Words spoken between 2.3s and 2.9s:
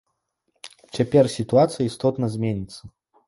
зменіцца.